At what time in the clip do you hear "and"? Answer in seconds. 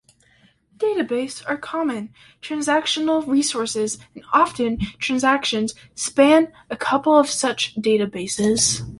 4.15-4.23